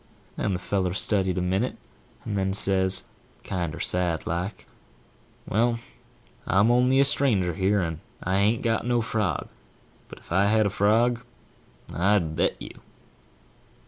[0.35, 1.77] div> And the feller studied a minute,
[2.25, 3.05] and then says,
[3.43, 4.65] kinder sad like,
[5.47, 5.77] "Well,
[6.47, 9.47] I'm only a stranger here, and I an't got no frog;
[10.07, 11.23] but if I had a frog,
[11.93, 12.79] I'd bet you."